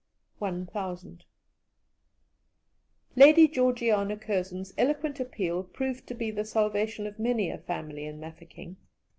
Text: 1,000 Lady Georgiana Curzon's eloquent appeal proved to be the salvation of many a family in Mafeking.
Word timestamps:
1,000 0.39 1.25
Lady 3.15 3.47
Georgiana 3.47 4.17
Curzon's 4.17 4.73
eloquent 4.75 5.19
appeal 5.19 5.61
proved 5.63 6.07
to 6.07 6.15
be 6.15 6.31
the 6.31 6.43
salvation 6.43 7.05
of 7.05 7.19
many 7.19 7.51
a 7.51 7.59
family 7.59 8.05
in 8.05 8.19
Mafeking. 8.19 8.77